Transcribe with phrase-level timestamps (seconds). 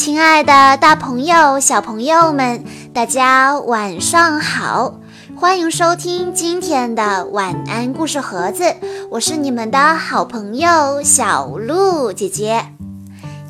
[0.00, 4.98] 亲爱的，大朋友、小朋友们，大家晚上好！
[5.36, 8.76] 欢迎收听今天的晚安故事盒子，
[9.10, 12.64] 我是你们的好朋友小鹿姐姐。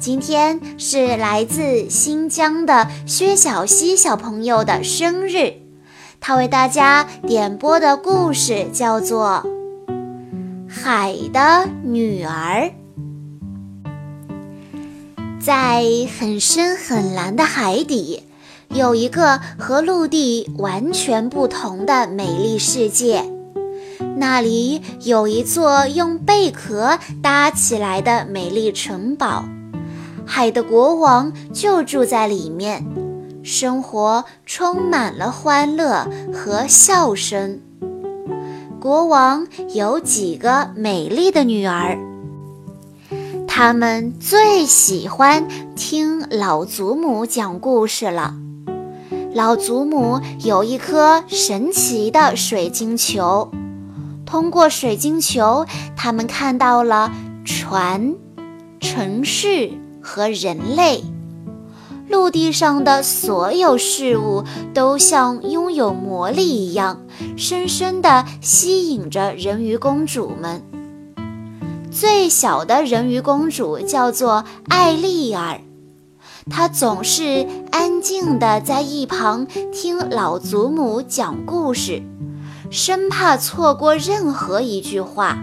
[0.01, 5.53] 今天是来自新疆的薛小溪小朋友的生日，
[6.21, 9.45] 他为大家点播的故事叫做
[10.69, 12.63] 《海的女儿》。
[15.41, 15.83] 在
[16.19, 18.25] 很深很蓝的海底，
[18.69, 23.25] 有一个和陆地完全不同的美丽世界。
[24.17, 29.47] 那里有一座用贝壳搭起来的美丽城堡，
[30.27, 32.85] 海的国王就住在里面，
[33.43, 37.61] 生活充满了欢乐和笑声。
[38.79, 42.10] 国王有几个美丽的女儿。
[43.63, 48.35] 他们最喜欢听老祖母讲故事了。
[49.35, 53.51] 老祖母有一颗神奇的水晶球，
[54.25, 57.13] 通过水晶球，他们看到了
[57.45, 58.15] 船、
[58.81, 61.05] 城市和人类。
[62.09, 67.03] 陆地上的所有事物都像拥有魔力一样，
[67.37, 70.63] 深深地吸引着人鱼公主们。
[71.91, 75.61] 最小的人鱼公主叫做艾丽儿，
[76.49, 82.01] 她总是安静地在一旁听老祖母讲故事，
[82.71, 85.37] 生怕错过任何一句话。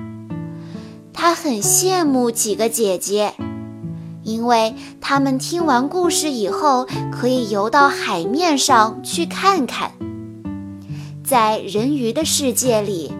[1.12, 3.34] 她很羡慕几个姐姐，
[4.24, 9.92] 因为她们听完故事以后可以游到海面上去看看。
[11.26, 13.12] 在人鱼的世界里。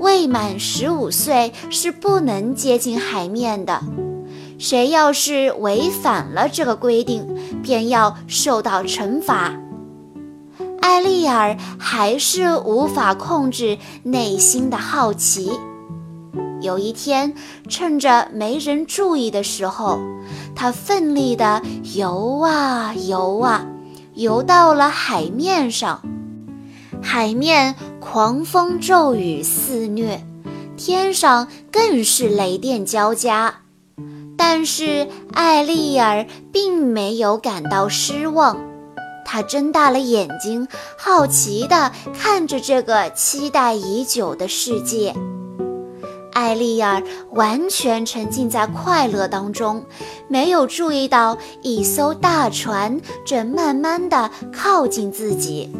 [0.00, 3.82] 未满十五岁是不能接近海面的，
[4.58, 7.26] 谁要是违反了这个规定，
[7.62, 9.52] 便要受到惩罚。
[10.80, 15.52] 艾丽尔还是无法控制内心的好奇。
[16.62, 17.34] 有一天，
[17.68, 19.98] 趁着没人注意的时候，
[20.54, 21.62] 她奋力地
[21.94, 23.66] 游啊游啊，
[24.14, 26.00] 游到了海面上。
[27.02, 30.24] 海面狂风骤雨肆虐，
[30.76, 33.60] 天上更是雷电交加。
[34.36, 38.58] 但是艾丽儿并没有感到失望，
[39.24, 40.66] 她睁大了眼睛，
[40.98, 45.14] 好奇地看着这个期待已久的世界。
[46.32, 47.02] 艾丽儿
[47.32, 49.84] 完全沉浸在快乐当中，
[50.26, 55.70] 没有注意到一艘大船正慢慢地靠近自己。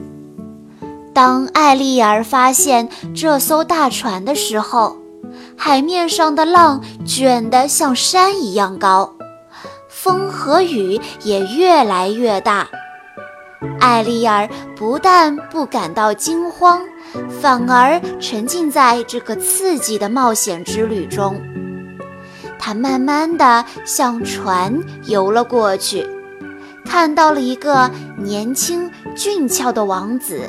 [1.12, 4.96] 当艾丽儿发现这艘大船的时候，
[5.56, 9.12] 海面上的浪卷得像山一样高，
[9.88, 12.68] 风和雨也越来越大。
[13.80, 16.80] 艾丽儿不但不感到惊慌，
[17.40, 21.40] 反而沉浸在这个刺激的冒险之旅中。
[22.58, 26.06] 她慢慢地向船游了过去，
[26.84, 30.48] 看到了一个年轻俊俏的王子。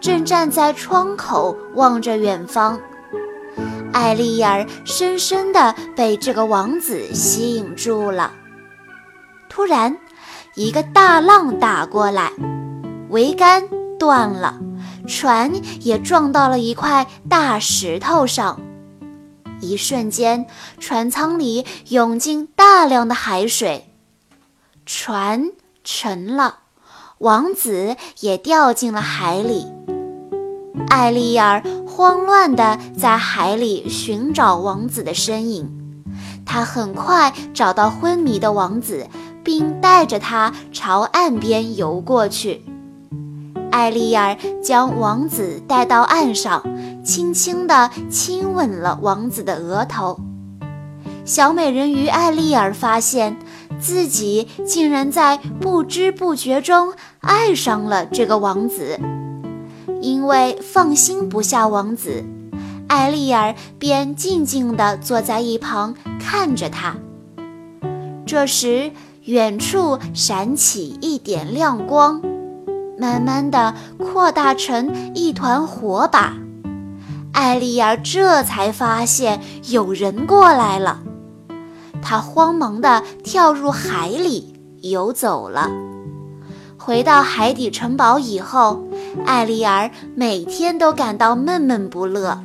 [0.00, 2.80] 正站在窗口望着远方，
[3.92, 8.32] 艾丽儿深深地被这个王子吸引住了。
[9.48, 9.96] 突然，
[10.54, 12.32] 一个大浪打过来，
[13.10, 14.60] 桅杆断了，
[15.08, 15.50] 船
[15.80, 18.60] 也撞到了一块大石头上。
[19.60, 20.46] 一瞬间，
[20.78, 23.92] 船舱里涌进大量的海水，
[24.86, 25.50] 船
[25.82, 26.58] 沉了，
[27.18, 29.66] 王子也掉进了海里。
[30.88, 35.68] 艾丽儿慌乱地在海里寻找王子的身影，
[36.46, 39.08] 她很快找到昏迷的王子，
[39.42, 42.64] 并带着他朝岸边游过去。
[43.72, 46.62] 艾丽儿将王子带到岸上，
[47.04, 50.20] 轻轻地亲吻了王子的额头。
[51.24, 53.36] 小美人鱼艾丽儿发现
[53.78, 58.98] 自己竟然在不知不觉中爱上了这个王子。
[60.00, 62.24] 因为放心不下王子，
[62.86, 66.96] 艾丽儿便静静地坐在一旁看着他。
[68.24, 68.92] 这时，
[69.24, 72.22] 远处闪起一点亮光，
[72.98, 76.36] 慢慢地扩大成一团火把。
[77.32, 81.00] 艾丽儿这才发现有人过来了，
[82.02, 85.68] 她慌忙地跳入海里游走了。
[86.76, 88.82] 回到海底城堡以后。
[89.26, 92.40] 艾丽儿每天都感到闷闷不乐，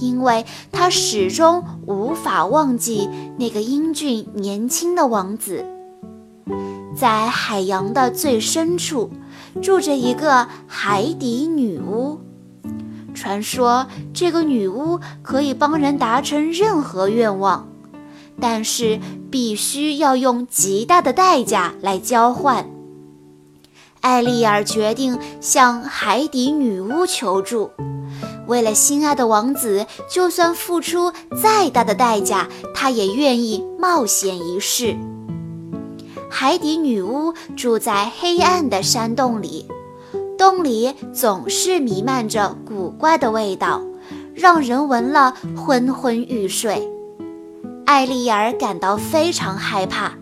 [0.00, 5.64] 因为她始终无法忘记那个英俊年轻的王子。
[6.96, 9.10] 在海洋的最深处，
[9.60, 12.18] 住着一个海底女巫。
[13.12, 17.68] 传说这个女巫可以帮人达成任何愿望，
[18.40, 18.98] 但是
[19.30, 22.68] 必须要用极大的代价来交换。
[24.00, 27.70] 艾丽尔决定向海底女巫求助。
[28.48, 34.96] 为了心爱的王子，就算付出再大的代价，她也愿意冒险一试。
[36.28, 39.66] 海底女巫住在黑暗的山洞里，
[40.36, 43.80] 洞里总是弥漫着古怪的味道，
[44.34, 46.88] 让人闻了昏昏欲睡。
[47.84, 50.12] 艾丽尔感到非常害怕，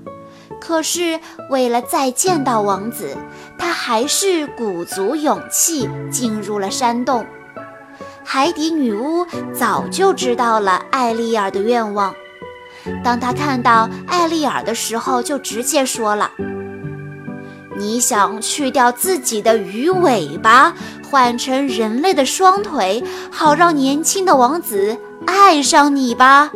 [0.61, 1.21] 可是
[1.51, 3.17] 为了再见到王子，
[3.59, 7.25] 她还是鼓足勇气进入了山洞。
[8.25, 12.15] 海底女巫早就知道了艾丽尔的愿望。
[13.05, 16.31] 当她看到艾丽尔的时候，就直接说了
[17.77, 20.75] ：“你想去掉自己的鱼尾巴，
[21.09, 24.97] 换成人类的双腿，好让年轻的王子
[25.27, 26.51] 爱上你吧？”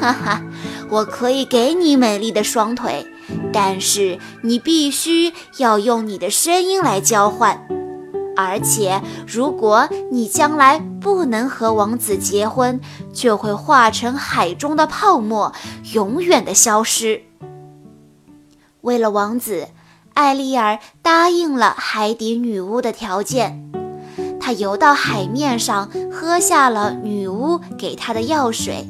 [0.00, 0.42] 哈哈，
[0.88, 3.06] 我可以给你美丽的双腿，
[3.52, 7.66] 但是你必须要用你的声音来交换。
[8.36, 12.80] 而且，如果你将来不能和王子结婚，
[13.12, 15.52] 就会化成海中的泡沫，
[15.92, 17.22] 永远的消失。
[18.82, 19.66] 为了王子，
[20.14, 23.64] 艾丽尔答应了海底女巫的条件。
[24.40, 28.88] 她游到海面上，喝下了女巫给她的药水，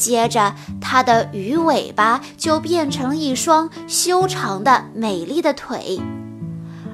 [0.00, 6.00] 接着它的鱼尾巴就变成了一双修长的美丽的腿。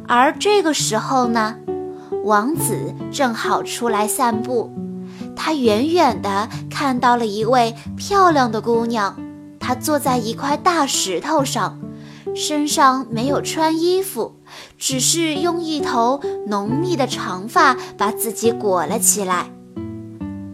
[0.08, 1.56] 而这个时候呢？
[2.25, 4.73] 王子正好出来散步，
[5.37, 9.17] 他远远地看到了一位漂亮的姑娘。
[9.61, 11.79] 她坐在一块大石头上，
[12.35, 14.35] 身上没有穿衣服，
[14.76, 19.50] 只是用一头浓密的长发把自己裹了起来。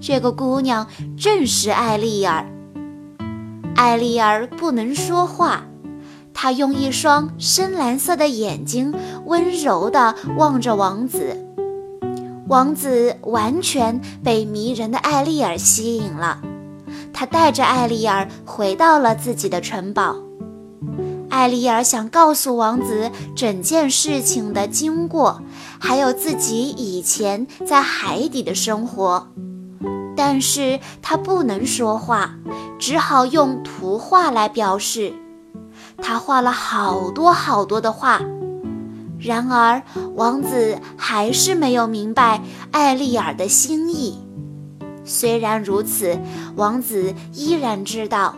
[0.02, 2.44] 这个姑娘正是艾丽儿。
[3.76, 5.64] 艾丽儿不能说话，
[6.34, 8.92] 她用一双深蓝色的眼睛
[9.26, 11.46] 温柔地望着王子。
[12.48, 16.42] 王子完全被迷人的艾丽尔吸引了，
[17.12, 20.16] 他带着艾丽尔回到了自己的城堡。
[21.30, 25.40] 艾丽尔想告诉王子整件事情的经过，
[25.78, 29.28] 还有自己以前在海底的生活，
[30.24, 32.36] 但是他不能说话，
[32.78, 35.12] 只好用图画来表示。
[36.00, 38.20] 他画了好多好多的画。
[39.18, 39.82] 然而，
[40.14, 42.40] 王子还是没有明白
[42.70, 44.24] 艾丽尔的心意。
[45.04, 46.16] 虽然如此，
[46.54, 48.36] 王子依然知道，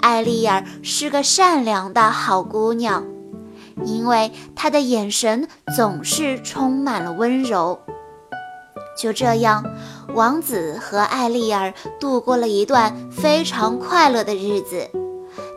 [0.00, 3.02] 艾丽尔是个善良的好姑娘，
[3.82, 7.80] 因为她的眼神总是充满了温柔。
[8.96, 9.64] 就这样，
[10.12, 14.90] 王子和艾丽尔度过了一段非常快乐的日子。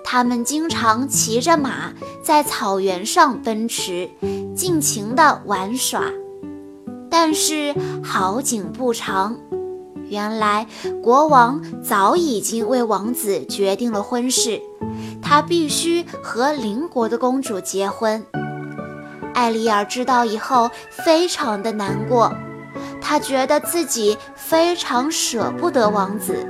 [0.03, 4.09] 他们经常骑着马在草原上奔驰。
[4.55, 6.01] 尽情地玩耍，
[7.11, 9.37] 但是好景不长。
[10.09, 10.65] 原来
[11.03, 14.59] 国王早已经为王子决定了婚事，
[15.21, 18.25] 他必须和邻国的公主结婚。
[19.35, 22.33] 艾丽尔知道以后，非常的难过，
[23.01, 26.47] 她觉得自己非常舍不得王子。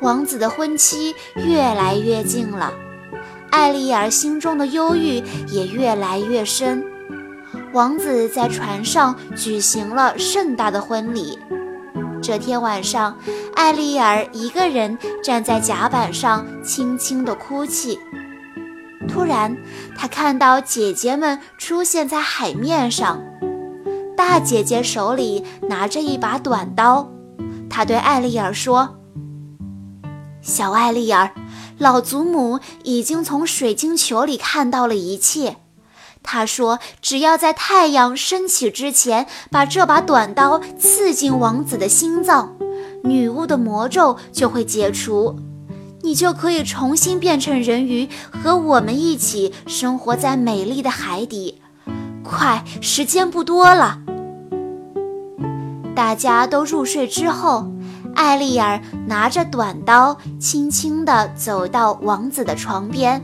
[0.00, 2.72] 王子的婚期越来越近了。
[3.50, 6.84] 艾丽尔心中的忧郁也越来越深。
[7.72, 11.38] 王子在船上举行了盛大的婚礼。
[12.22, 13.16] 这天晚上，
[13.54, 17.98] 艾丽尔一个人站在甲板上，轻轻地哭泣。
[19.08, 19.56] 突然，
[19.96, 23.22] 她看到姐姐们出现在海面上。
[24.20, 27.10] 大姐姐手里拿着一把短刀，
[27.70, 28.98] 她对艾丽尔说
[30.42, 31.32] ：“小艾丽尔。”
[31.78, 35.56] 老祖母已经从水晶球里看到了一切。
[36.22, 42.54] 她说：“只要在太阳升起之前把这把短刀刺进王子的心脏，
[43.02, 45.34] 女巫的魔咒就会解除，
[46.02, 51.62] 你就可以重新变成人鱼，和我们一起生活在美丽的海底。
[52.22, 54.02] 快，时间不多了。”
[56.00, 57.70] 大家都入睡之后。
[58.14, 63.22] 艾丽尔拿着短刀，轻轻地走到王子的床边。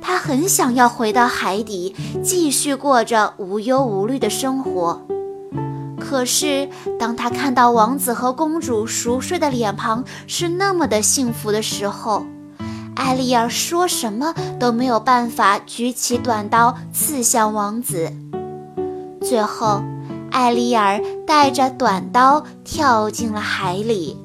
[0.00, 5.00] 她很想要回到海底，继续过着无忧无虑的生活。
[6.00, 6.68] 可是，
[6.98, 12.26] 当她看到王子和公主熟睡的脸庞是那么的幸福的时候，
[12.96, 18.12] 艾丽儿说什么都没有办法举起短刀刺向王子。
[19.20, 19.80] 最后，
[20.32, 24.16] 艾丽尔带着短刀跳进了海里。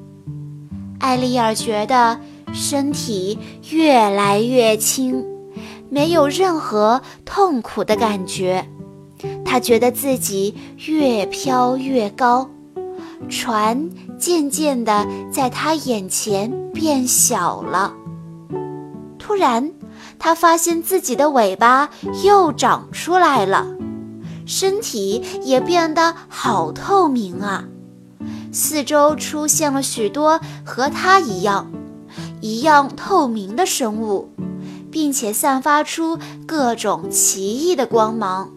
[0.98, 2.18] 艾丽尔觉得
[2.52, 3.38] 身体
[3.70, 5.24] 越来越轻，
[5.90, 8.66] 没有任何痛苦的感觉。
[9.44, 10.54] 她觉得自己
[10.86, 12.48] 越飘越高。
[13.28, 17.92] 船渐渐地在他眼前变小了。
[19.18, 19.70] 突然，
[20.18, 21.90] 他发现自己的尾巴
[22.24, 23.66] 又长出来了，
[24.48, 27.66] 身体也变得好透明啊！
[28.50, 31.70] 四周出现了许多和他一样、
[32.40, 34.30] 一样透明的生物，
[34.90, 38.50] 并且散发出各种奇异的光芒。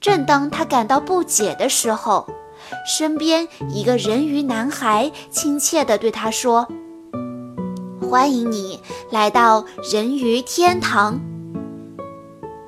[0.00, 2.26] 正当他感到不解的时候，
[2.84, 6.66] 身边一个人鱼男孩亲切地对他说
[8.02, 8.80] ：“欢迎你
[9.12, 11.20] 来到人鱼天堂。”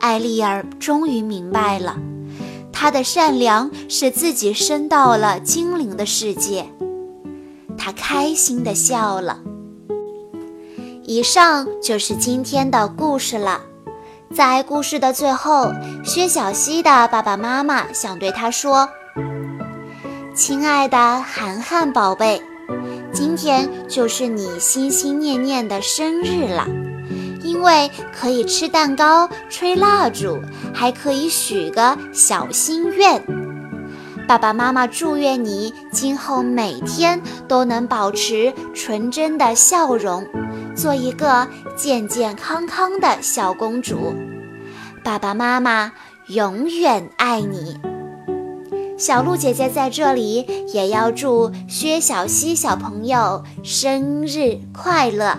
[0.07, 1.97] 艾丽儿终于明白了，
[2.73, 6.65] 她的善良使自己升到了精灵的世界。
[7.77, 9.41] 她开心地笑了。
[11.03, 13.63] 以上就是今天的故事了。
[14.33, 15.73] 在故事的最后，
[16.05, 18.89] 薛小溪的爸爸妈妈想对他说。
[20.37, 22.41] 亲爱的涵涵宝贝，
[23.13, 26.65] 今天就是你心心念念的生日了，
[27.43, 30.41] 因为可以吃蛋糕、吹蜡烛，
[30.75, 33.23] 还可以许个小心愿。
[34.27, 40.27] 爸爸妈妈祝愿你今后每天都能保持纯真的笑容，
[40.75, 41.47] 做一个
[41.77, 44.13] 健健康康的小公主。
[45.05, 45.93] 爸爸妈妈
[46.27, 47.79] 永远爱你。
[48.99, 55.39] 小鹿姐姐在这里也要祝薛小溪小朋友生日快乐。